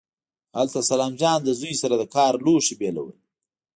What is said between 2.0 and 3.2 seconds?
کار لوښي بېلول.